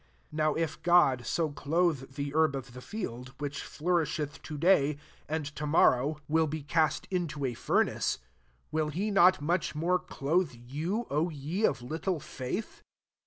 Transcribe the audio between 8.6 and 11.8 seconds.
will he not much more clothe you, O ye